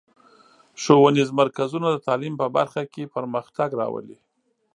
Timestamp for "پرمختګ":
3.15-3.69